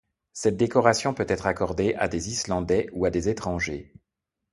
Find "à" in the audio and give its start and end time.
1.93-2.07, 3.05-3.11